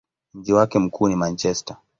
Mji 0.33 0.53
wake 0.53 0.79
mkuu 0.79 1.07
ni 1.09 1.15
Manchester. 1.15 1.77